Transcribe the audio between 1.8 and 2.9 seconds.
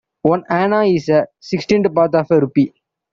part of a rupee.